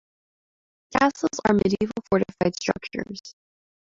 [0.93, 3.35] Castles are medieval fortified structures.